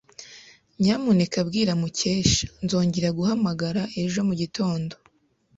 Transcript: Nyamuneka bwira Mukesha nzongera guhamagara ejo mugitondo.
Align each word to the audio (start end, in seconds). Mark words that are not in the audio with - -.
Nyamuneka 0.83 1.39
bwira 1.47 1.73
Mukesha 1.81 2.47
nzongera 2.63 3.09
guhamagara 3.17 3.81
ejo 4.03 4.19
mugitondo. 4.27 4.95